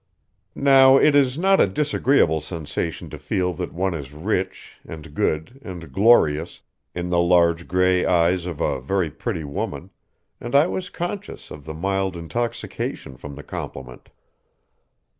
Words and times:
Now 0.55 0.97
it 0.97 1.15
is 1.15 1.37
not 1.37 1.61
a 1.61 1.67
disagreeable 1.67 2.41
sensation 2.41 3.07
to 3.11 3.19
feel 3.19 3.53
that 3.53 3.71
one 3.71 3.93
is 3.93 4.13
rich 4.15 4.79
and 4.83 5.13
good 5.13 5.61
and 5.63 5.93
glorious 5.93 6.59
in 6.95 7.09
the 7.11 7.19
large 7.19 7.67
gray 7.67 8.03
eyes 8.03 8.47
of 8.47 8.61
a 8.61 8.81
very 8.81 9.11
pretty 9.11 9.43
woman, 9.43 9.91
and 10.39 10.55
I 10.55 10.65
was 10.65 10.89
conscious 10.89 11.51
of 11.51 11.65
the 11.65 11.75
mild 11.75 12.17
intoxication 12.17 13.15
from 13.15 13.35
the 13.35 13.43
compliment. 13.43 14.09